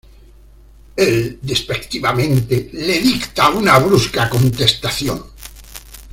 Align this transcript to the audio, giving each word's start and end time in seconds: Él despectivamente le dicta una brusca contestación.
Él 0.95 1.37
despectivamente 1.43 2.71
le 2.73 2.99
dicta 3.01 3.49
una 3.51 3.77
brusca 3.77 4.27
contestación. 4.27 5.23